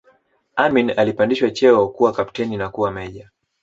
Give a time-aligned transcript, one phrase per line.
[0.55, 3.29] Amin alipandishwa cheo kuwa kapteni na kuwa meja